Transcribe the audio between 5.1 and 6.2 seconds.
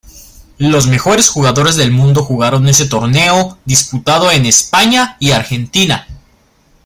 y Argentina.